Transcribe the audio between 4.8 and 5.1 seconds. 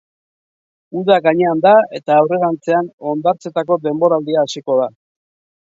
da.